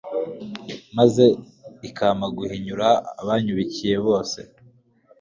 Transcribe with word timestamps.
maze 0.97 1.25
ikampa 1.87 2.27
guhinyura 2.37 2.87
abanyubikiye 3.21 3.95
bose 4.05 4.39